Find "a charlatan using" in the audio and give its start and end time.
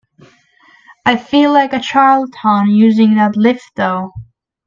1.73-3.13